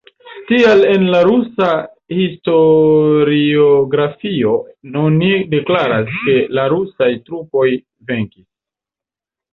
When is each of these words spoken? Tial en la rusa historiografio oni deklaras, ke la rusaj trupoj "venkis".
Tial 0.51 0.79
en 0.93 1.03
la 1.15 1.19
rusa 1.27 1.67
historiografio 2.21 4.55
oni 5.05 5.31
deklaras, 5.55 6.11
ke 6.25 6.39
la 6.61 6.67
rusaj 6.77 7.13
trupoj 7.29 7.67
"venkis". 8.11 8.45